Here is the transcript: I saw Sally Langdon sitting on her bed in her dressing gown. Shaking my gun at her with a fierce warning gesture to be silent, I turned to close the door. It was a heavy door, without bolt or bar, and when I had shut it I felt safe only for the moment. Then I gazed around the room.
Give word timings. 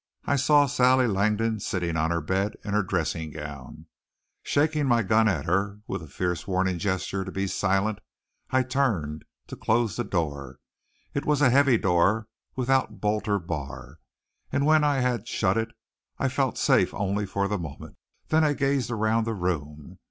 I 0.25 0.35
saw 0.35 0.65
Sally 0.65 1.05
Langdon 1.05 1.59
sitting 1.59 1.95
on 1.95 2.09
her 2.09 2.21
bed 2.21 2.55
in 2.65 2.73
her 2.73 2.81
dressing 2.81 3.29
gown. 3.29 3.85
Shaking 4.41 4.87
my 4.87 5.03
gun 5.03 5.27
at 5.27 5.45
her 5.45 5.81
with 5.85 6.01
a 6.01 6.07
fierce 6.07 6.47
warning 6.47 6.79
gesture 6.79 7.23
to 7.23 7.31
be 7.31 7.45
silent, 7.45 7.99
I 8.49 8.63
turned 8.63 9.25
to 9.45 9.55
close 9.55 9.97
the 9.97 10.03
door. 10.03 10.57
It 11.13 11.23
was 11.27 11.39
a 11.39 11.51
heavy 11.51 11.77
door, 11.77 12.27
without 12.55 12.99
bolt 12.99 13.27
or 13.27 13.37
bar, 13.37 13.99
and 14.51 14.65
when 14.65 14.83
I 14.83 15.01
had 15.01 15.27
shut 15.27 15.55
it 15.55 15.69
I 16.17 16.29
felt 16.29 16.57
safe 16.57 16.95
only 16.95 17.27
for 17.27 17.47
the 17.47 17.59
moment. 17.59 17.97
Then 18.29 18.43
I 18.43 18.53
gazed 18.53 18.89
around 18.89 19.25
the 19.27 19.35
room. 19.35 19.99